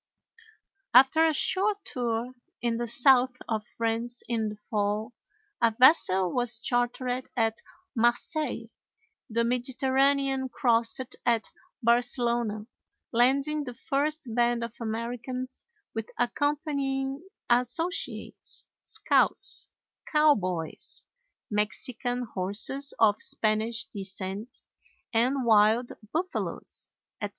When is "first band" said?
13.75-14.63